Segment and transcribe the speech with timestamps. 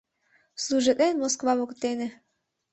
[0.63, 2.07] Служитлен Москва воктене.